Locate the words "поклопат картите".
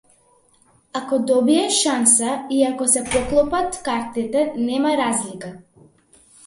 3.03-4.53